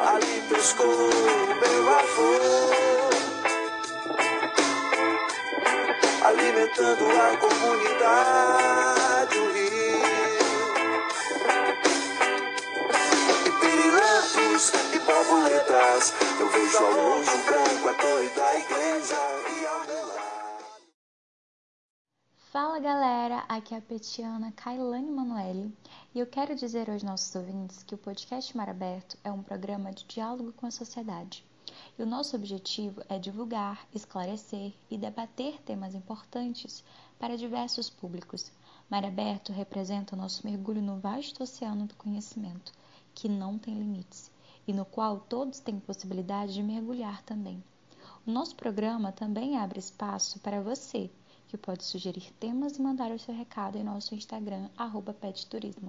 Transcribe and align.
ali 0.00 0.40
pescou 0.48 0.86
meu 0.86 1.98
avô. 1.98 2.38
Alimentando 6.24 7.04
a 7.04 7.36
comunidade, 7.36 9.38
o 9.38 9.52
rio. 9.52 10.00
E 13.46 13.50
pirilampos 13.60 14.72
e 14.92 14.98
borboletas, 15.00 16.14
eu 16.38 16.48
vejo 16.48 16.78
ao 16.78 16.92
longe 16.92 17.30
o 17.30 17.38
branco, 17.38 17.88
a 17.88 17.94
torre 17.94 18.28
da 18.28 18.58
igreja 18.58 19.39
Fala 22.52 22.80
galera, 22.80 23.44
aqui 23.48 23.76
é 23.76 23.78
a 23.78 23.80
petiana 23.80 24.50
Kailane 24.50 25.08
Manoeli 25.08 25.72
e 26.12 26.18
eu 26.18 26.26
quero 26.26 26.56
dizer 26.56 26.90
aos 26.90 27.00
nossos 27.00 27.32
ouvintes 27.36 27.84
que 27.84 27.94
o 27.94 27.98
podcast 27.98 28.56
Mar 28.56 28.68
Aberto 28.68 29.16
é 29.22 29.30
um 29.30 29.40
programa 29.40 29.92
de 29.92 30.04
diálogo 30.04 30.52
com 30.54 30.66
a 30.66 30.70
sociedade. 30.72 31.44
E 31.96 32.02
o 32.02 32.06
nosso 32.06 32.34
objetivo 32.34 33.02
é 33.08 33.20
divulgar, 33.20 33.86
esclarecer 33.94 34.74
e 34.90 34.98
debater 34.98 35.62
temas 35.62 35.94
importantes 35.94 36.82
para 37.20 37.36
diversos 37.36 37.88
públicos. 37.88 38.50
Mar 38.90 39.04
Aberto 39.04 39.52
representa 39.52 40.16
o 40.16 40.18
nosso 40.18 40.44
mergulho 40.44 40.82
no 40.82 40.98
vasto 40.98 41.44
oceano 41.44 41.86
do 41.86 41.94
conhecimento, 41.94 42.72
que 43.14 43.28
não 43.28 43.60
tem 43.60 43.78
limites, 43.78 44.28
e 44.66 44.72
no 44.72 44.84
qual 44.84 45.20
todos 45.20 45.60
têm 45.60 45.78
possibilidade 45.78 46.54
de 46.54 46.64
mergulhar 46.64 47.22
também. 47.22 47.62
O 48.26 48.30
nosso 48.32 48.56
programa 48.56 49.12
também 49.12 49.56
abre 49.56 49.78
espaço 49.78 50.40
para 50.40 50.60
você, 50.60 51.08
que 51.50 51.58
pode 51.58 51.82
sugerir 51.82 52.32
temas 52.38 52.76
e 52.76 52.80
mandar 52.80 53.10
o 53.10 53.18
seu 53.18 53.34
recado 53.34 53.76
em 53.76 53.82
nosso 53.82 54.14
Instagram, 54.14 54.68
petturismo. 55.20 55.88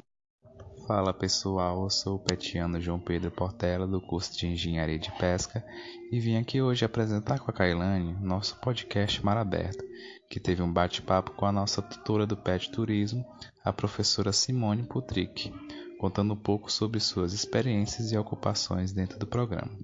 Fala 0.88 1.14
pessoal, 1.14 1.84
eu 1.84 1.90
sou 1.92 2.16
o 2.16 2.20
petiano 2.20 2.82
João 2.82 3.00
Pedro 3.00 3.30
Portela 3.30 3.86
do 3.86 4.02
curso 4.02 4.36
de 4.36 4.48
Engenharia 4.48 4.98
de 4.98 5.12
Pesca 5.20 5.64
e 6.12 6.20
vim 6.20 6.36
aqui 6.38 6.60
hoje 6.64 6.84
apresentar 6.84 7.40
com 7.40 7.52
a 7.52 7.54
Kailane 7.54 8.12
nosso 8.20 8.60
podcast 8.60 9.24
Mar 9.24 9.38
Aberto, 9.38 9.86
que 10.28 10.40
teve 10.40 10.64
um 10.64 10.74
bate-papo 10.74 11.34
com 11.34 11.46
a 11.46 11.52
nossa 11.52 11.80
tutora 11.80 12.26
do 12.26 12.36
Pet 12.36 12.72
Turismo, 12.72 13.24
a 13.64 13.72
professora 13.72 14.34
Simone 14.34 14.82
Putrick, 14.82 15.54
contando 16.00 16.34
um 16.34 16.42
pouco 16.42 16.72
sobre 16.72 17.00
suas 17.00 17.34
experiências 17.34 18.12
e 18.12 18.18
ocupações 18.18 18.92
dentro 18.92 19.20
do 19.20 19.28
programa. 19.28 19.78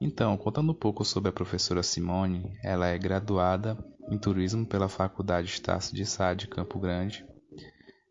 Então, 0.00 0.34
contando 0.38 0.72
um 0.72 0.74
pouco 0.74 1.04
sobre 1.04 1.28
a 1.28 1.32
professora 1.32 1.82
Simone, 1.82 2.56
ela 2.64 2.86
é 2.86 2.96
graduada 2.96 3.76
em 4.10 4.18
Turismo 4.18 4.66
pela 4.66 4.88
Faculdade 4.88 5.48
Estácio 5.48 5.94
de 5.94 6.04
Sá 6.06 6.34
de 6.34 6.46
Campo 6.46 6.78
Grande. 6.78 7.24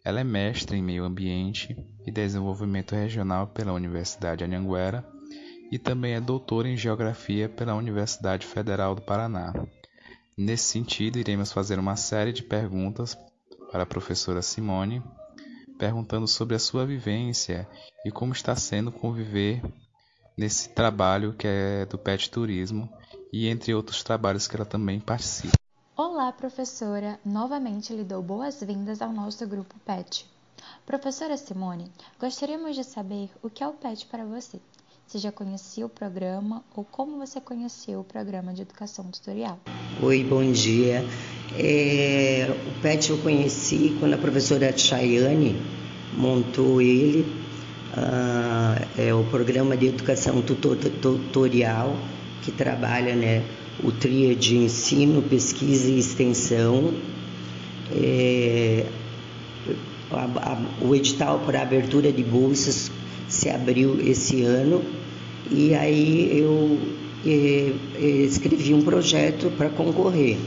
Ela 0.04 0.22
é 0.22 0.24
mestre 0.24 0.78
em 0.78 0.82
Meio 0.82 1.04
Ambiente 1.04 1.76
e 2.06 2.12
Desenvolvimento 2.12 2.96
Regional 2.96 3.48
pela 3.48 3.74
Universidade 3.74 4.44
Anhanguera 4.44 5.06
e 5.72 5.78
também 5.78 6.14
é 6.14 6.22
doutora 6.22 6.70
em 6.70 6.78
Geografia 6.78 7.50
pela 7.50 7.76
Universidade 7.76 8.46
Federal 8.46 8.96
do 8.96 9.02
Paraná. 9.02 9.54
Nesse 10.38 10.66
sentido, 10.66 11.18
iremos 11.18 11.52
fazer 11.52 11.80
uma 11.80 11.96
série 11.96 12.32
de 12.32 12.44
perguntas 12.44 13.18
para 13.72 13.84
a 13.84 13.88
professora 13.88 14.42
Simone, 14.42 15.04
perguntando 15.78 16.28
sobre 16.28 16.56
a 16.56 16.60
sua 16.60 16.86
vivência 16.86 17.68
e 18.06 18.12
como 18.12 18.34
está 18.34 18.56
sendo 18.56 18.92
conviver 18.92 19.62
nesse 20.38 20.70
trabalho 20.70 21.34
que 21.34 21.48
é 21.48 21.86
do 21.86 21.98
pet 21.98 22.30
turismo 22.30 22.88
e 23.34 23.48
entre 23.48 23.74
outros 23.74 24.04
trabalhos 24.04 24.48
que 24.48 24.56
ela 24.56 24.66
também 24.66 25.00
participa. 25.00 25.58
Olá, 26.20 26.32
professora! 26.32 27.20
Novamente 27.24 27.94
lhe 27.94 28.04
dou 28.04 28.24
boas-vindas 28.24 29.04
ao 29.04 29.14
nosso 29.14 29.46
grupo 29.48 29.76
PET. 29.86 30.26
Professora 30.84 31.38
Simone, 31.38 31.92
gostaríamos 32.20 32.76
de 32.76 32.84
saber 32.84 33.30
o 33.44 33.52
que 33.52 33.64
é 33.64 33.68
o 33.68 33.74
PET 33.74 34.08
para 34.08 34.26
você. 34.26 34.58
Se 35.06 35.20
já 35.20 35.32
conhecia 35.32 35.86
o 35.86 35.90
programa 35.90 36.64
ou 36.76 36.84
como 36.84 37.20
você 37.20 37.40
conheceu 37.40 38.00
o 38.00 38.04
programa 38.04 38.52
de 38.52 38.64
educação 38.64 39.06
tutorial? 39.12 39.60
Oi, 40.02 40.24
bom 40.24 40.52
dia. 40.52 41.06
É, 41.56 42.48
o 42.50 42.82
PET 42.82 43.12
eu 43.12 43.20
conheci 43.20 43.96
quando 44.00 44.16
a 44.16 44.18
professora 44.18 44.76
Chayane 44.76 45.56
montou 46.18 46.82
ele, 46.82 47.28
ah, 47.96 48.76
é 48.98 49.14
o 49.14 49.24
programa 49.26 49.78
de 49.78 49.86
educação 49.86 50.42
tutorial 50.42 51.96
que 52.42 52.52
trabalha 52.52 53.16
né, 53.16 53.46
o 53.84 53.92
TRIA 53.92 54.36
de 54.36 54.58
ensino, 54.58 55.22
pesquisa 55.22 55.90
e 55.90 56.00
extensão. 56.00 56.94
É, 57.96 58.86
a, 60.12 60.24
a, 60.24 60.86
o 60.86 60.96
edital 60.96 61.40
para 61.46 61.62
abertura 61.62 62.12
de 62.12 62.24
bolsas 62.24 62.92
se 63.28 63.50
abriu 63.50 64.00
esse 64.02 64.44
ano 64.44 64.82
e 65.52 65.74
aí 65.74 66.30
eu 66.40 66.78
é, 67.26 67.74
é, 67.96 68.06
escrevi 68.24 68.74
um 68.74 68.82
projeto 68.82 69.52
para 69.58 69.70
concorrer 69.70 70.38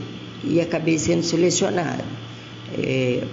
e 0.44 0.60
acabei 0.60 0.98
sendo 0.98 1.22
selecionada. 1.22 2.04
É, 2.78 3.24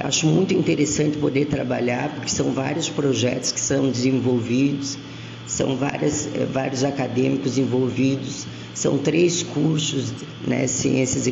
acho 0.00 0.26
muito 0.26 0.54
interessante 0.54 1.16
poder 1.18 1.46
trabalhar, 1.46 2.10
porque 2.14 2.30
são 2.30 2.52
vários 2.52 2.88
projetos 2.88 3.52
que 3.52 3.60
são 3.60 3.90
desenvolvidos, 3.90 4.98
são 5.46 5.76
várias, 5.76 6.28
é, 6.34 6.44
vários 6.44 6.84
acadêmicos 6.84 7.58
envolvidos, 7.58 8.46
são 8.76 8.98
três 8.98 9.42
cursos, 9.42 10.12
né, 10.46 10.66
ciências 10.66 11.26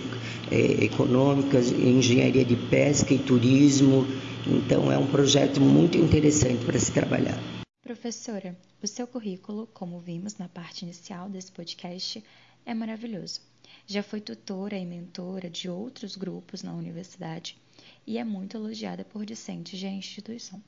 é, 0.50 0.56
econômicas, 0.84 1.70
engenharia 1.70 2.44
de 2.44 2.56
pesca 2.56 3.12
e 3.12 3.18
turismo, 3.18 4.06
então 4.46 4.90
é 4.90 4.96
um 4.96 5.06
projeto 5.06 5.60
muito 5.60 5.98
interessante 5.98 6.64
para 6.64 6.78
se 6.78 6.90
trabalhar. 6.90 7.38
Professora, 7.82 8.56
o 8.82 8.86
seu 8.86 9.06
currículo, 9.06 9.68
como 9.74 10.00
vimos 10.00 10.38
na 10.38 10.48
parte 10.48 10.86
inicial 10.86 11.28
desse 11.28 11.52
podcast, 11.52 12.24
é 12.64 12.72
maravilhoso. 12.72 13.40
Já 13.86 14.02
foi 14.02 14.22
tutora 14.22 14.78
e 14.78 14.86
mentora 14.86 15.50
de 15.50 15.68
outros 15.68 16.16
grupos 16.16 16.62
na 16.62 16.72
universidade 16.72 17.58
e 18.06 18.16
é 18.16 18.24
muito 18.24 18.56
elogiada 18.56 19.04
por 19.04 19.26
discentes 19.26 19.78
da 19.80 19.88
instituição. 19.88 20.62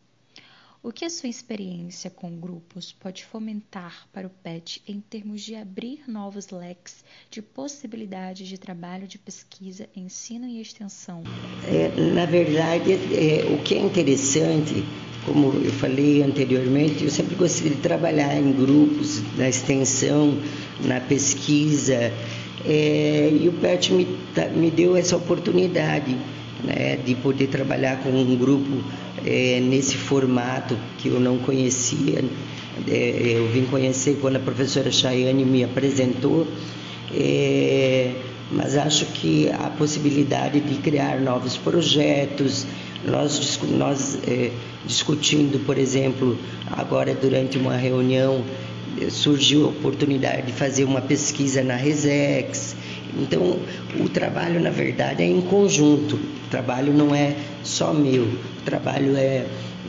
O 0.82 0.92
que 0.92 1.04
a 1.04 1.10
sua 1.10 1.28
experiência 1.28 2.10
com 2.10 2.30
grupos 2.38 2.92
pode 2.92 3.24
fomentar 3.24 4.06
para 4.12 4.26
o 4.26 4.30
PET 4.30 4.82
em 4.86 5.00
termos 5.00 5.42
de 5.42 5.56
abrir 5.56 6.02
novos 6.06 6.50
leques 6.50 7.04
de 7.30 7.42
possibilidades 7.42 8.46
de 8.46 8.58
trabalho 8.58 9.06
de 9.06 9.18
pesquisa, 9.18 9.88
ensino 9.96 10.46
e 10.46 10.60
extensão? 10.60 11.22
É, 11.64 11.88
na 12.12 12.26
verdade, 12.26 12.92
é, 12.92 13.52
o 13.52 13.62
que 13.62 13.74
é 13.74 13.80
interessante 13.80 14.84
como 15.24 15.52
eu 15.54 15.72
falei 15.72 16.22
anteriormente, 16.22 17.02
eu 17.02 17.10
sempre 17.10 17.34
gostei 17.34 17.70
de 17.70 17.76
trabalhar 17.78 18.38
em 18.38 18.52
grupos, 18.52 19.20
na 19.36 19.48
extensão, 19.48 20.38
na 20.84 21.00
pesquisa, 21.00 22.12
é, 22.64 23.30
e 23.32 23.48
o 23.48 23.52
PET 23.54 23.92
me, 23.92 24.06
me 24.54 24.70
deu 24.70 24.96
essa 24.96 25.16
oportunidade 25.16 26.16
né, 26.62 26.96
de 26.96 27.16
poder 27.16 27.48
trabalhar 27.48 28.02
com 28.02 28.10
um 28.10 28.36
grupo 28.36 28.84
é, 29.26 29.60
nesse 29.60 29.96
formato 29.96 30.76
que 30.98 31.08
eu 31.08 31.18
não 31.18 31.38
conhecia. 31.38 32.24
É, 32.86 33.32
eu 33.36 33.48
vim 33.48 33.64
conhecer 33.64 34.18
quando 34.20 34.36
a 34.36 34.40
professora 34.40 34.90
Chayane 34.90 35.44
me 35.44 35.64
apresentou, 35.64 36.46
é, 37.12 38.12
mas 38.50 38.76
acho 38.76 39.06
que 39.06 39.48
a 39.50 39.70
possibilidade 39.70 40.60
de 40.60 40.76
criar 40.76 41.20
novos 41.20 41.56
projetos, 41.56 42.66
nós, 43.04 43.58
nós 43.76 44.18
é, 44.26 44.50
discutindo, 44.84 45.58
por 45.64 45.78
exemplo, 45.78 46.38
agora 46.70 47.14
durante 47.14 47.58
uma 47.58 47.76
reunião, 47.76 48.44
é, 49.00 49.10
surgiu 49.10 49.64
a 49.64 49.68
oportunidade 49.68 50.46
de 50.46 50.52
fazer 50.52 50.84
uma 50.84 51.00
pesquisa 51.00 51.64
na 51.64 51.74
Resex. 51.74 52.75
Então, 53.18 53.58
o 53.98 54.08
trabalho, 54.08 54.60
na 54.60 54.70
verdade, 54.70 55.22
é 55.22 55.26
em 55.26 55.40
conjunto. 55.40 56.16
O 56.16 56.50
trabalho 56.50 56.92
não 56.92 57.14
é 57.14 57.34
só 57.62 57.92
meu. 57.92 58.24
O 58.24 58.62
trabalho 58.64 59.16
é 59.16 59.46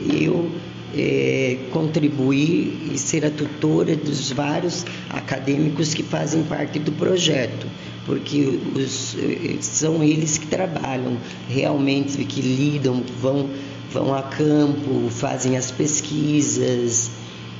eu 0.09 0.49
é, 0.95 1.57
contribuir 1.71 2.91
e 2.94 2.97
ser 2.97 3.25
a 3.25 3.29
tutora 3.29 3.95
dos 3.95 4.31
vários 4.31 4.85
acadêmicos 5.09 5.94
que 5.94 6.03
fazem 6.03 6.44
parte 6.44 6.79
do 6.79 6.91
projeto 6.91 7.68
porque 8.07 8.57
os, 8.74 9.18
são 9.59 10.01
eles 10.01 10.38
que 10.38 10.47
trabalham 10.47 11.18
realmente, 11.50 12.24
que 12.24 12.41
lidam, 12.41 13.03
vão, 13.21 13.50
vão 13.91 14.15
a 14.15 14.24
campo, 14.24 15.09
fazem 15.09 15.57
as 15.57 15.69
pesquisas, 15.71 17.12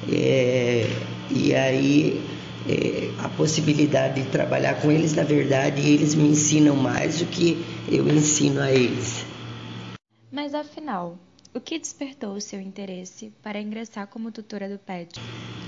é, 0.10 0.90
e 1.30 1.54
aí 1.54 2.22
é, 2.68 3.12
a 3.24 3.30
possibilidade 3.30 4.22
de 4.22 4.30
trabalhar 4.30 4.82
com 4.82 4.92
eles, 4.92 5.14
na 5.14 5.24
verdade, 5.24 5.82
eles 5.82 6.16
me 6.16 6.30
ensinam 6.30 6.76
mais 6.76 7.20
do 7.20 7.26
que 7.26 7.64
eu 7.90 8.08
ensino 8.08 8.62
a 8.62 8.72
eles. 8.72 9.26
Mas 10.32 10.54
afinal, 10.54 11.18
o 11.54 11.60
que 11.60 11.80
despertou 11.80 12.34
o 12.34 12.42
seu 12.42 12.60
interesse 12.60 13.32
para 13.42 13.60
ingressar 13.60 14.08
como 14.08 14.32
tutora 14.32 14.70
do 14.70 14.78
PET? 14.78 15.20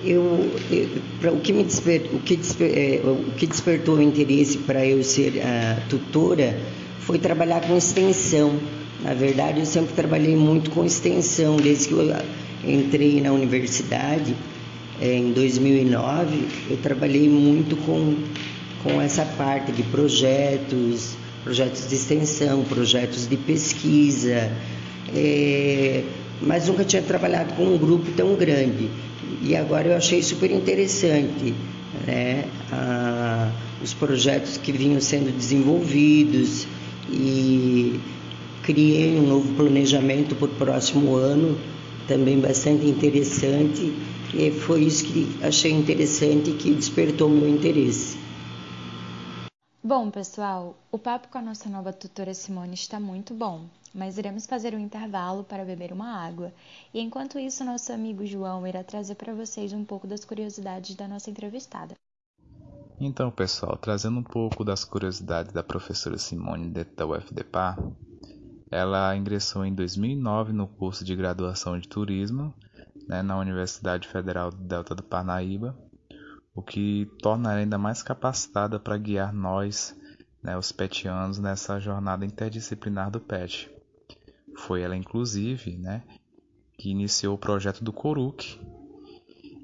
Eu, 0.04 0.24
eu 0.70 1.34
o, 1.34 1.42
que 1.42 1.52
me 1.52 1.64
desper, 1.64 2.10
o, 2.14 2.20
que 2.20 2.36
desper, 2.36 2.72
é, 2.78 3.02
o 3.04 3.32
que 3.32 3.48
despertou 3.48 3.96
o 3.96 4.02
interesse 4.02 4.60
para 4.60 4.86
eu 4.86 5.04
ser 5.04 5.42
a 5.42 5.82
tutora 5.90 6.60
foi 7.00 7.18
trabalhar 7.18 7.62
com 7.62 7.76
extensão. 7.76 8.60
Na 9.02 9.14
verdade, 9.14 9.62
eu 9.62 9.66
sempre 9.66 9.94
trabalhei 9.94 10.36
muito 10.36 10.70
com 10.72 10.86
extensão, 10.86 11.58
desde 11.58 11.88
que 11.88 11.94
eu 11.94 12.16
entrei 12.64 13.22
na 13.22 13.32
universidade. 13.32 14.36
Em 15.02 15.32
2009, 15.32 16.48
eu 16.70 16.78
trabalhei 16.78 17.30
muito 17.30 17.78
com, 17.78 18.16
com 18.84 19.02
essa 19.02 19.24
parte 19.24 19.72
de 19.72 19.84
projetos, 19.84 21.16
projetos 21.44 21.88
de 21.88 21.96
extensão, 21.96 22.64
projetos 22.64 23.28
de 23.28 23.38
pesquisa, 23.38 24.52
é, 25.16 26.04
mas 26.42 26.68
nunca 26.68 26.84
tinha 26.84 27.02
trabalhado 27.02 27.54
com 27.54 27.64
um 27.64 27.78
grupo 27.78 28.12
tão 28.12 28.36
grande. 28.36 28.90
E 29.42 29.56
agora 29.56 29.88
eu 29.88 29.96
achei 29.96 30.22
super 30.22 30.52
interessante 30.52 31.54
né, 32.06 32.46
a, 32.72 33.52
os 33.82 33.94
projetos 33.94 34.58
que 34.58 34.72
vinham 34.72 35.00
sendo 35.00 35.36
desenvolvidos 35.36 36.68
e 37.10 38.00
criei 38.64 39.18
um 39.18 39.28
novo 39.28 39.54
planejamento 39.56 40.36
para 40.36 40.46
o 40.46 40.50
próximo 40.50 41.16
ano, 41.16 41.58
também 42.08 42.40
bastante 42.40 42.86
interessante, 42.86 43.94
e 44.34 44.52
foi 44.52 44.84
isso 44.84 45.06
que 45.06 45.44
achei 45.44 45.72
interessante 45.72 46.52
e 46.52 46.58
que 46.58 46.74
despertou 46.74 47.30
meu 47.30 47.48
interesse. 47.48 48.18
Bom, 49.84 50.12
pessoal, 50.12 50.78
o 50.92 51.00
papo 51.00 51.30
com 51.30 51.38
a 51.38 51.42
nossa 51.42 51.70
nova 51.70 51.92
tutora 51.92 52.34
Simone 52.34 52.74
está 52.74 53.00
muito 53.00 53.34
bom, 53.34 53.66
mas 53.94 54.18
iremos 54.18 54.46
fazer 54.46 54.76
um 54.76 54.80
intervalo 54.80 55.44
para 55.44 55.66
beber 55.66 55.92
uma 55.92 56.16
água. 56.24 56.54
E 56.94 57.00
enquanto 57.00 57.40
isso, 57.40 57.64
nosso 57.64 57.92
amigo 57.92 58.26
João 58.26 58.68
irá 58.68 58.84
trazer 58.84 59.16
para 59.16 59.34
vocês 59.34 59.74
um 59.74 59.84
pouco 59.84 60.06
das 60.06 60.24
curiosidades 60.24 60.96
da 60.96 61.08
nossa 61.08 61.32
entrevistada. 61.32 61.96
Então, 63.00 63.32
pessoal, 63.32 63.78
trazendo 63.78 64.20
um 64.20 64.24
pouco 64.24 64.64
das 64.64 64.84
curiosidades 64.84 65.54
da 65.54 65.64
professora 65.64 66.18
Simone 66.18 66.70
dentro 66.70 66.96
da 66.96 67.08
UFDPA, 67.08 67.78
ela 68.70 69.16
ingressou 69.16 69.66
em 69.66 69.74
2009 69.74 70.54
no 70.54 70.68
curso 70.68 71.04
de 71.04 71.16
graduação 71.16 71.80
de 71.80 71.88
turismo 71.88 72.54
né, 73.10 73.24
na 73.24 73.36
Universidade 73.40 74.08
Federal 74.08 74.52
do 74.52 74.58
Delta 74.58 74.94
do 74.94 75.02
Parnaíba, 75.02 75.76
o 76.54 76.62
que 76.62 77.12
torna 77.24 77.52
ela 77.52 77.60
ainda 77.62 77.78
mais 77.78 78.04
capacitada 78.04 78.80
para 78.80 78.98
guiar 78.98 79.34
nós, 79.34 80.00
né, 80.44 80.56
os 80.56 80.72
petianos, 80.72 81.40
nessa 81.40 81.80
jornada 81.80 82.24
interdisciplinar 82.24 83.10
do 83.10 83.20
PET. 83.20 83.72
Foi 84.56 84.82
ela, 84.82 84.96
inclusive, 84.96 85.76
né, 85.78 86.04
que 86.78 86.92
iniciou 86.92 87.34
o 87.34 87.40
projeto 87.40 87.84
do 87.84 87.92
Coruc 87.92 88.60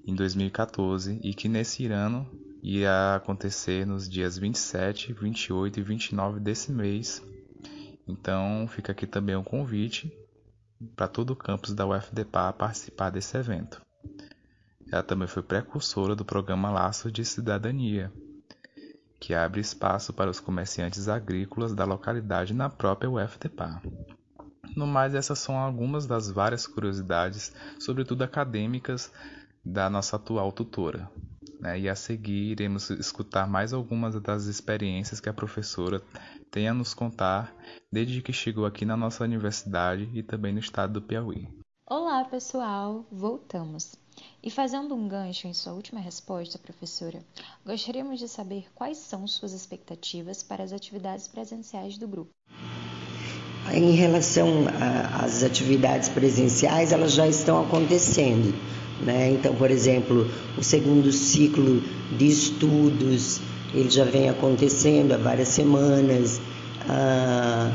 em 0.08 0.16
2014 0.16 1.20
e 1.24 1.34
que 1.34 1.48
nesse 1.48 1.86
ano 1.86 2.28
ia 2.64 3.16
acontecer 3.16 3.86
nos 3.86 4.10
dias 4.10 4.40
27, 4.40 5.14
28 5.14 5.80
e 5.80 5.84
29 5.84 6.40
desse 6.40 6.72
mês. 6.72 7.22
Então 8.08 8.68
fica 8.68 8.92
aqui 8.92 9.06
também 9.06 9.36
um 9.36 9.44
convite 9.44 10.12
para 10.95 11.07
todo 11.07 11.31
o 11.31 11.36
campus 11.36 11.74
da 11.74 11.86
UFDPA 11.86 12.54
participar 12.54 13.10
desse 13.10 13.38
evento. 13.38 13.81
Ela 14.92 15.04
também 15.04 15.27
foi 15.27 15.42
precursora 15.42 16.16
do 16.16 16.24
programa 16.24 16.69
Laços 16.69 17.12
de 17.12 17.25
Cidadania, 17.25 18.12
que 19.19 19.33
abre 19.33 19.60
espaço 19.60 20.13
para 20.13 20.30
os 20.30 20.39
comerciantes 20.39 21.07
agrícolas 21.07 21.74
da 21.74 21.86
localidade 21.86 22.54
na 22.54 22.69
própria 22.69 23.10
UFDPA. 23.10 23.81
No 24.75 24.86
mais, 24.86 25.16
essas 25.16 25.39
são 25.39 25.57
algumas 25.57 26.06
das 26.06 26.30
várias 26.30 26.68
curiosidades, 26.68 27.54
sobretudo 27.80 28.24
acadêmicas, 28.24 29.12
da 29.63 29.89
nossa 29.89 30.18
atual 30.18 30.51
tutora. 30.51 31.10
Né? 31.60 31.80
E 31.80 31.90
a 31.90 31.96
seguir 31.96 32.52
iremos 32.52 32.90
escutar 32.90 33.48
mais 33.48 33.74
algumas 33.74 34.19
das 34.22 34.46
experiências 34.46 35.19
que 35.19 35.30
a 35.30 35.34
professora 35.34 36.02
tem 36.52 36.68
a 36.68 36.74
nos 36.74 36.94
contar 36.94 37.54
desde 37.92 38.22
que 38.22 38.34
chegou 38.34 38.66
aqui 38.66 38.86
na 38.86 38.98
nossa 38.98 39.24
universidade 39.24 40.10
e 40.13 40.22
também 40.22 40.54
no 40.54 40.60
estado 40.60 40.94
do 40.94 41.02
Piauí. 41.02 41.48
Olá, 41.88 42.25
pessoal! 42.25 43.06
Voltamos. 43.12 43.96
E 44.42 44.50
fazendo 44.50 44.96
um 44.96 45.07
gancho 45.07 45.48
em 45.48 45.54
sua 45.54 45.74
última 45.74 46.00
resposta, 46.00 46.57
professora, 46.57 47.19
gostaríamos 47.66 48.19
de 48.19 48.28
saber 48.28 48.68
quais 48.74 48.98
são 48.98 49.28
suas 49.28 49.54
expectativas 49.54 50.42
para 50.42 50.63
as 50.63 50.72
atividades 50.72 51.28
presenciais 51.28 51.98
do 51.98 52.08
grupo. 52.08 52.31
Em 53.74 53.92
relação 53.92 54.66
às 55.22 55.44
atividades 55.44 56.10
presenciais, 56.10 56.92
elas 56.92 57.13
já 57.13 57.28
estão 57.28 57.63
acontecendo. 57.63 58.54
Né? 59.02 59.32
Então, 59.32 59.54
por 59.56 59.70
exemplo, 59.70 60.28
o 60.58 60.64
segundo 60.64 61.12
ciclo 61.12 61.82
de 62.18 62.28
estudos, 62.28 63.42
ele 63.74 63.90
já 63.90 64.06
vem 64.06 64.30
acontecendo 64.30 65.14
há 65.14 65.18
várias 65.18 65.50
semanas. 65.50 66.40
Ah, 66.88 67.72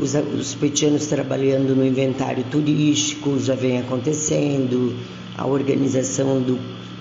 os, 0.00 0.14
os 0.14 0.54
petianos 0.54 1.06
trabalhando 1.06 1.74
no 1.74 1.84
inventário 1.84 2.44
turístico 2.44 3.38
já 3.38 3.54
vem 3.54 3.78
acontecendo. 3.78 4.96
A 5.36 5.46
organização 5.46 6.40
do 6.40 6.58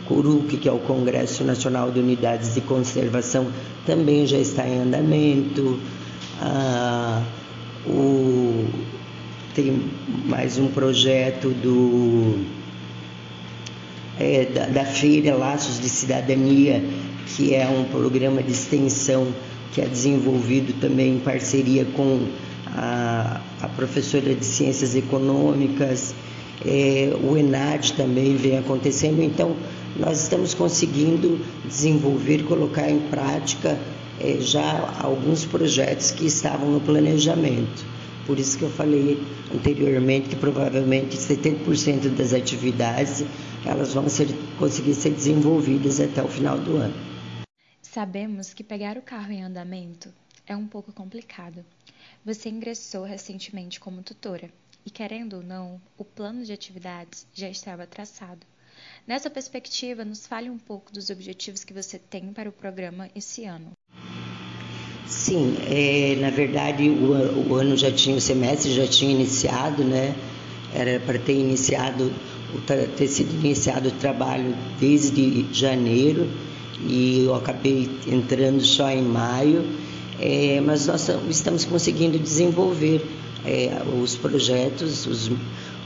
CURUC, 0.07 0.57
que 0.57 0.69
é 0.69 0.71
o 0.71 0.79
Congresso 0.79 1.43
Nacional 1.43 1.91
de 1.91 1.99
Unidades 1.99 2.53
de 2.53 2.61
Conservação, 2.61 3.47
também 3.85 4.25
já 4.25 4.37
está 4.37 4.67
em 4.67 4.79
andamento. 4.79 5.79
Ah, 6.41 7.23
o, 7.85 8.65
tem 9.53 9.81
mais 10.25 10.57
um 10.57 10.67
projeto 10.67 11.49
do 11.49 12.45
é, 14.19 14.45
da, 14.45 14.65
da 14.67 14.85
Feira 14.85 15.35
Laços 15.35 15.79
de 15.79 15.89
Cidadania, 15.89 16.83
que 17.35 17.53
é 17.53 17.67
um 17.67 17.83
programa 17.85 18.41
de 18.41 18.51
extensão 18.51 19.27
que 19.71 19.81
é 19.81 19.85
desenvolvido 19.85 20.79
também 20.79 21.15
em 21.15 21.19
parceria 21.19 21.85
com 21.85 22.27
a, 22.65 23.41
a 23.61 23.67
professora 23.69 24.33
de 24.33 24.45
Ciências 24.45 24.95
Econômicas, 24.95 26.15
é, 26.65 27.13
o 27.23 27.37
ENAD 27.37 27.93
também 27.93 28.35
vem 28.35 28.57
acontecendo. 28.57 29.21
Então, 29.21 29.55
nós 29.95 30.23
estamos 30.23 30.53
conseguindo 30.53 31.39
desenvolver, 31.65 32.43
colocar 32.43 32.89
em 32.89 32.99
prática 32.99 33.77
é, 34.19 34.37
já 34.39 34.95
alguns 34.99 35.45
projetos 35.45 36.11
que 36.11 36.25
estavam 36.25 36.71
no 36.71 36.79
planejamento. 36.79 37.85
Por 38.25 38.39
isso 38.39 38.57
que 38.57 38.63
eu 38.63 38.69
falei 38.69 39.21
anteriormente 39.53 40.29
que 40.29 40.35
provavelmente 40.35 41.15
70% 41.15 42.09
das 42.09 42.33
atividades 42.33 43.23
elas 43.67 43.93
vão 43.93 44.07
ser, 44.07 44.27
conseguir 44.57 44.95
ser 44.95 45.11
desenvolvidas 45.11 45.99
até 45.99 46.23
o 46.23 46.27
final 46.27 46.57
do 46.57 46.77
ano. 46.77 46.95
Sabemos 47.81 48.53
que 48.53 48.63
pegar 48.63 48.97
o 48.97 49.01
carro 49.01 49.31
em 49.31 49.43
andamento 49.43 50.13
é 50.45 50.55
um 50.55 50.67
pouco 50.67 50.91
complicado. 50.91 51.65
Você 52.25 52.49
ingressou 52.49 53.03
recentemente 53.03 53.79
como 53.79 54.01
tutora 54.01 54.49
e, 54.85 54.89
querendo 54.89 55.37
ou 55.37 55.43
não, 55.43 55.81
o 55.97 56.05
plano 56.05 56.43
de 56.43 56.53
atividades 56.53 57.27
já 57.33 57.49
estava 57.49 57.85
traçado. 57.85 58.45
Nessa 59.05 59.29
perspectiva, 59.29 60.05
nos 60.05 60.25
fale 60.25 60.49
um 60.49 60.57
pouco 60.57 60.91
dos 60.91 61.09
objetivos 61.09 61.63
que 61.63 61.73
você 61.73 61.97
tem 61.97 62.31
para 62.31 62.49
o 62.49 62.53
programa 62.53 63.09
esse 63.15 63.45
ano. 63.45 63.71
Sim, 65.07 65.55
é, 65.69 66.17
na 66.19 66.29
verdade 66.29 66.89
o, 66.89 67.49
o, 67.49 67.55
ano 67.55 67.77
já 67.77 67.91
tinha, 67.91 68.17
o 68.17 68.21
semestre 68.21 68.73
já 68.73 68.85
tinha 68.85 69.11
iniciado, 69.11 69.83
né? 69.83 70.13
Era 70.73 70.99
para 70.99 71.17
ter 71.17 71.33
iniciado, 71.33 72.11
ter 72.97 73.07
sido 73.07 73.33
iniciado 73.43 73.89
o 73.89 73.91
trabalho 73.91 74.55
desde 74.79 75.45
janeiro 75.51 76.27
e 76.85 77.23
eu 77.25 77.35
acabei 77.35 77.89
entrando 78.07 78.61
só 78.63 78.89
em 78.89 79.01
maio, 79.01 79.65
é, 80.19 80.61
mas 80.63 80.87
nós 80.87 81.09
estamos 81.29 81.65
conseguindo 81.65 82.19
desenvolver 82.19 83.03
é, 83.45 83.81
os 84.01 84.15
projetos, 84.15 85.05
os, 85.05 85.31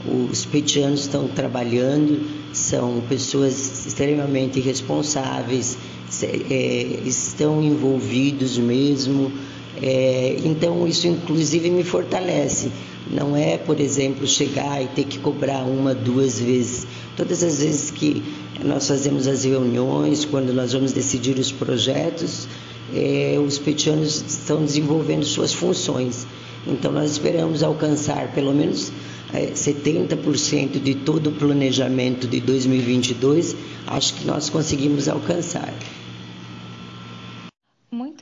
os 0.06 0.44
petianos 0.44 1.02
estão 1.02 1.28
trabalhando, 1.28 2.20
são 2.52 3.02
pessoas 3.08 3.86
extremamente 3.86 4.60
responsáveis, 4.60 5.78
é, 6.22 6.98
estão 7.04 7.62
envolvidos 7.62 8.58
mesmo. 8.58 9.32
É, 9.80 10.36
então 10.44 10.86
isso 10.86 11.06
inclusive 11.06 11.70
me 11.70 11.82
fortalece. 11.82 12.70
Não 13.10 13.36
é, 13.36 13.58
por 13.58 13.80
exemplo, 13.80 14.26
chegar 14.26 14.82
e 14.82 14.86
ter 14.86 15.04
que 15.04 15.18
cobrar 15.18 15.64
uma, 15.64 15.94
duas 15.94 16.40
vezes. 16.40 16.86
Todas 17.16 17.42
as 17.42 17.58
vezes 17.60 17.90
que 17.90 18.22
nós 18.64 18.86
fazemos 18.86 19.26
as 19.26 19.44
reuniões, 19.44 20.24
quando 20.24 20.52
nós 20.52 20.72
vamos 20.72 20.92
decidir 20.92 21.38
os 21.38 21.50
projetos, 21.50 22.46
é, 22.94 23.38
os 23.44 23.58
petianos 23.58 24.22
estão 24.26 24.64
desenvolvendo 24.64 25.24
suas 25.24 25.52
funções. 25.52 26.26
Então 26.66 26.92
nós 26.92 27.12
esperamos 27.12 27.62
alcançar 27.62 28.32
pelo 28.32 28.54
menos 28.54 28.92
70% 29.32 30.80
de 30.80 30.94
todo 30.94 31.28
o 31.28 31.32
planejamento 31.32 32.28
de 32.28 32.40
2022, 32.40 33.56
acho 33.86 34.14
que 34.14 34.26
nós 34.26 34.50
conseguimos 34.50 35.08
alcançar. 35.08 35.72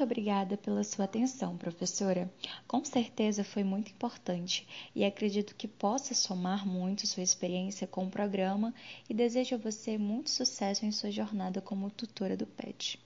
Muito 0.00 0.12
obrigada 0.12 0.56
pela 0.56 0.82
sua 0.82 1.04
atenção, 1.04 1.58
professora. 1.58 2.32
Com 2.66 2.82
certeza 2.82 3.44
foi 3.44 3.62
muito 3.62 3.90
importante 3.90 4.66
e 4.96 5.04
acredito 5.04 5.54
que 5.54 5.68
possa 5.68 6.14
somar 6.14 6.66
muito 6.66 7.06
sua 7.06 7.22
experiência 7.22 7.86
com 7.86 8.06
o 8.06 8.08
programa 8.08 8.72
e 9.10 9.12
desejo 9.12 9.56
a 9.56 9.58
você 9.58 9.98
muito 9.98 10.30
sucesso 10.30 10.86
em 10.86 10.90
sua 10.90 11.10
jornada 11.10 11.60
como 11.60 11.90
tutora 11.90 12.34
do 12.34 12.46
PET. 12.46 12.98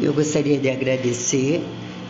Eu 0.00 0.14
gostaria 0.14 0.60
de 0.60 0.70
agradecer, 0.70 1.58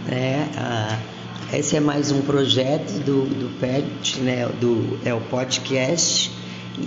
né, 0.07 0.47
a, 0.59 1.57
esse 1.57 1.75
é 1.75 1.81
mais 1.81 2.13
um 2.13 2.21
projeto 2.21 3.03
do, 3.03 3.25
do 3.25 3.59
PET, 3.59 4.21
né, 4.21 4.47
do, 4.61 5.01
é 5.09 5.15
o 5.15 5.23
podcast, 5.23 6.31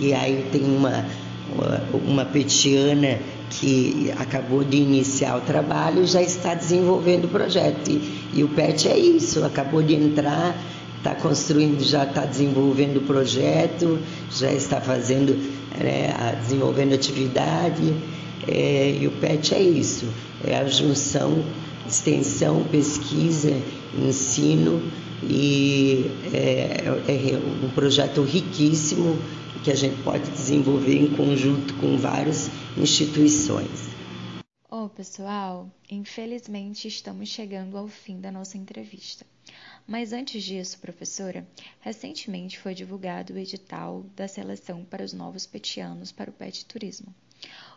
e 0.00 0.14
aí 0.14 0.48
tem 0.52 0.62
uma 0.62 1.04
uma 1.92 2.24
petiana 2.24 3.18
que 3.50 4.12
acabou 4.18 4.64
de 4.64 4.76
iniciar 4.76 5.36
o 5.36 5.40
trabalho 5.40 6.06
já 6.06 6.22
está 6.22 6.54
desenvolvendo 6.54 7.26
o 7.26 7.28
projeto. 7.28 7.88
E, 7.88 8.30
e 8.34 8.44
o 8.44 8.48
PET 8.48 8.88
é 8.88 8.98
isso, 8.98 9.44
acabou 9.44 9.82
de 9.82 9.94
entrar, 9.94 10.56
está 10.98 11.14
construindo, 11.14 11.82
já 11.82 12.04
está 12.04 12.24
desenvolvendo 12.24 12.98
o 12.98 13.02
projeto, 13.02 13.98
já 14.30 14.52
está 14.52 14.80
fazendo, 14.80 15.36
né, 15.78 16.38
desenvolvendo 16.42 16.94
atividade. 16.94 17.94
É, 18.48 18.98
e 19.00 19.06
o 19.06 19.10
PET 19.12 19.54
é 19.54 19.60
isso, 19.60 20.06
é 20.44 20.56
a 20.56 20.66
junção, 20.66 21.42
extensão, 21.86 22.64
pesquisa, 22.70 23.52
ensino 23.98 24.82
e 25.22 26.10
é, 26.32 26.82
é 27.08 27.38
um 27.64 27.70
projeto 27.70 28.22
riquíssimo 28.22 29.18
que 29.66 29.72
a 29.72 29.74
gente 29.74 30.00
pode 30.04 30.30
desenvolver 30.30 30.96
em 30.96 31.12
conjunto 31.16 31.74
com 31.78 31.98
várias 31.98 32.48
instituições. 32.76 33.68
Oh, 34.70 34.88
pessoal, 34.88 35.68
infelizmente 35.90 36.86
estamos 36.86 37.28
chegando 37.28 37.76
ao 37.76 37.88
fim 37.88 38.20
da 38.20 38.30
nossa 38.30 38.56
entrevista. 38.56 39.26
Mas 39.84 40.12
antes 40.12 40.44
disso, 40.44 40.78
professora, 40.78 41.44
recentemente 41.80 42.60
foi 42.60 42.74
divulgado 42.74 43.34
o 43.34 43.38
edital 43.38 44.04
da 44.14 44.28
seleção 44.28 44.84
para 44.84 45.04
os 45.04 45.12
novos 45.12 45.46
petianos 45.46 46.12
para 46.12 46.30
o 46.30 46.32
PET 46.32 46.64
Turismo, 46.66 47.12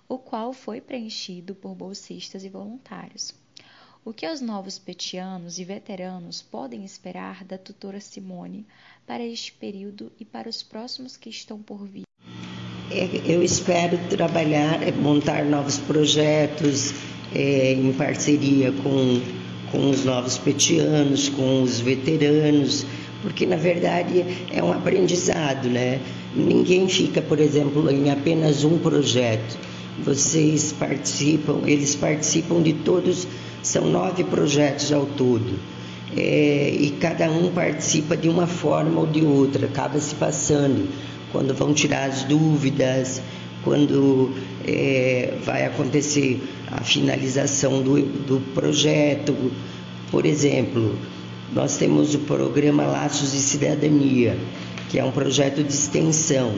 o 0.08 0.20
qual 0.20 0.54
foi 0.54 0.80
preenchido 0.80 1.56
por 1.56 1.74
bolsistas 1.74 2.44
e 2.44 2.50
voluntários. 2.50 3.34
O 4.06 4.14
que 4.14 4.26
os 4.26 4.40
novos 4.40 4.80
petianos 4.80 5.60
e 5.60 5.66
veteranos 5.66 6.42
podem 6.42 6.86
esperar 6.86 7.44
da 7.44 7.58
tutora 7.58 8.00
Simone 8.00 8.66
para 9.06 9.24
este 9.24 9.52
período 9.52 10.10
e 10.18 10.24
para 10.24 10.48
os 10.48 10.64
próximos 10.64 11.18
que 11.18 11.30
estão 11.30 11.60
por 11.60 11.86
vir? 11.86 12.04
É, 12.90 13.08
eu 13.26 13.44
espero 13.44 14.00
trabalhar, 14.10 14.82
é, 14.82 14.92
montar 14.92 15.44
novos 15.44 15.78
projetos 15.78 16.94
é, 17.36 17.74
em 17.74 17.92
parceria 17.92 18.72
com, 18.72 19.22
com 19.70 19.90
os 19.90 20.06
novos 20.06 20.38
petianos, 20.38 21.28
com 21.28 21.62
os 21.62 21.82
veteranos, 21.82 22.86
porque 23.22 23.46
na 23.46 23.58
verdade 23.58 24.24
é 24.50 24.64
um 24.64 24.72
aprendizado, 24.72 25.68
né? 25.68 26.00
Ninguém 26.34 26.88
fica, 26.88 27.22
por 27.22 27.40
exemplo, 27.40 27.92
em 27.92 28.10
apenas 28.10 28.64
um 28.64 28.80
projeto. 28.80 29.58
Vocês 30.00 30.72
participam, 30.72 31.62
eles 31.66 31.96
participam 31.96 32.62
de 32.62 32.72
todos, 32.74 33.28
são 33.62 33.90
nove 33.90 34.24
projetos 34.24 34.92
ao 34.92 35.06
todo 35.06 35.60
é, 36.16 36.76
e 36.80 36.92
cada 37.00 37.30
um 37.30 37.52
participa 37.52 38.18
de 38.18 38.30
uma 38.30 38.48
forma 38.48 39.02
ou 39.02 39.08
de 39.08 39.22
outra, 39.22 39.68
acaba 39.68 40.00
se 40.00 40.16
passando. 40.16 40.88
Quando 41.32 41.54
vão 41.54 41.74
tirar 41.74 42.10
as 42.10 42.24
dúvidas, 42.24 43.22
quando 43.64 44.34
é, 44.68 45.36
vai 45.44 45.66
acontecer 45.66 46.42
a 46.72 46.82
finalização 46.82 47.82
do, 47.84 48.02
do 48.02 48.40
projeto. 48.54 49.36
Por 50.10 50.26
exemplo, 50.26 50.98
nós 51.54 51.78
temos 51.78 52.16
o 52.16 52.20
programa 52.20 52.84
Laços 52.84 53.32
de 53.32 53.40
Cidadania, 53.40 54.36
que 54.90 54.98
é 54.98 55.04
um 55.04 55.12
projeto 55.12 55.64
de 55.64 55.72
extensão. 55.72 56.56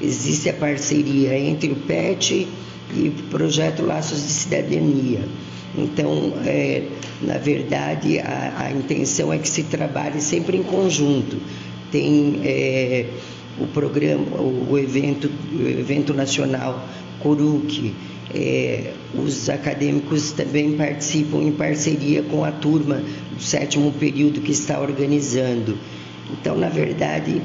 Existe 0.00 0.48
a 0.48 0.54
parceria 0.54 1.38
entre 1.38 1.70
o 1.70 1.76
PET 1.76 2.48
e 2.94 3.08
o 3.08 3.12
projeto 3.30 3.84
Laços 3.84 4.22
de 4.22 4.32
Cidadania. 4.32 5.28
Então, 5.76 6.32
é, 6.44 6.88
na 7.20 7.38
verdade, 7.38 8.18
a, 8.20 8.66
a, 8.66 8.72
intenção 8.72 9.32
é 9.32 9.38
que 9.38 9.48
se 9.48 9.64
trabalhe 9.64 10.20
sempre 10.20 10.56
em 10.56 10.62
conjunto. 10.62 11.36
Tem 11.90 12.40
é, 12.44 13.06
o 13.58 13.66
programa, 13.66 14.40
o, 14.40 14.68
o, 14.70 14.78
evento, 14.78 15.30
o 15.52 15.68
evento 15.68 16.14
nacional 16.14 16.86
Coruc, 17.20 17.92
é, 18.32 18.92
os 19.14 19.48
acadêmicos 19.48 20.32
também 20.32 20.72
participam 20.72 21.38
em 21.42 21.52
parceria 21.52 22.22
com 22.22 22.44
a 22.44 22.52
turma 22.52 23.02
do 23.32 23.42
sétimo 23.42 23.92
período 23.92 24.40
que 24.40 24.52
está 24.52 24.80
organizando. 24.80 25.76
Então, 26.32 26.56
na 26.56 26.68
verdade, 26.68 27.40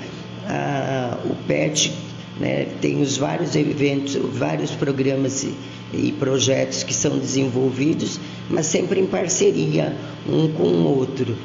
a, 0.48 1.17
o 1.25 1.36
PET 1.48 1.93
né, 2.39 2.67
tem 2.79 3.01
os 3.01 3.17
vários 3.17 3.55
eventos, 3.55 4.15
vários 4.15 4.71
programas 4.71 5.45
e 5.93 6.12
projetos 6.12 6.84
que 6.84 6.93
são 6.93 7.17
desenvolvidos, 7.17 8.19
mas 8.50 8.65
sempre 8.65 9.00
em 9.00 9.05
parceria 9.05 9.96
um 10.27 10.48
com 10.50 10.63
o 10.63 10.98
outro. 10.98 11.36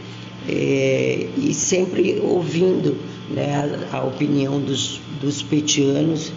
É, 0.46 1.28
e 1.38 1.54
sempre 1.54 2.20
ouvindo 2.22 2.98
né, 3.30 3.88
a, 3.90 3.98
a, 3.98 4.04
opinião 4.04 4.60
dos, 4.60 5.00
dos 5.18 5.42
petianos 5.42 6.32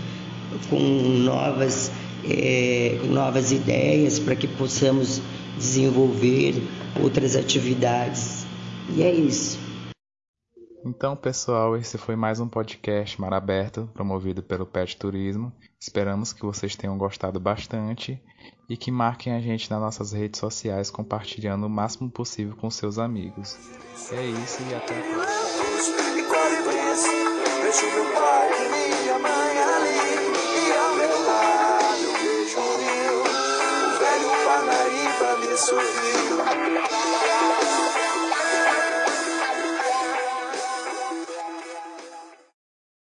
com 0.69 0.79
novas, 0.79 1.91
é, 2.29 2.99
novas 3.09 3.51
ideias 3.51 4.17
para 4.17 4.33
que 4.33 4.47
possamos 4.47 5.21
desenvolver 5.57 6.63
outras 7.01 7.35
atividades. 7.35 8.45
E 8.95 9.03
é 9.03 9.11
isso. 9.13 9.56
Então, 10.87 11.17
pessoal, 11.17 11.75
esse 11.75 11.97
foi 11.97 12.15
mais 12.15 12.39
um 12.39 12.47
podcast 12.47 13.19
Mar 13.19 13.33
Aberto, 13.33 13.89
promovido 13.93 14.41
pelo 14.41 14.65
Pet 14.65 14.95
Turismo. 14.95 15.51
Esperamos 15.77 16.31
que 16.31 16.45
vocês 16.45 16.77
tenham 16.77 16.97
gostado 16.97 17.41
bastante 17.41 18.17
e 18.69 18.77
que 18.77 18.89
marquem 18.89 19.33
a 19.33 19.41
gente 19.41 19.69
nas 19.69 19.81
nossas 19.81 20.13
redes 20.13 20.39
sociais, 20.39 20.89
compartilhando 20.89 21.65
o 21.65 21.69
máximo 21.69 22.09
possível 22.09 22.55
com 22.55 22.71
seus 22.71 22.97
amigos. 22.97 23.57
É 24.13 24.25
isso 24.27 24.63
e 24.63 24.75
até 24.75 24.97
a 24.97 25.03
próxima. 25.03 25.57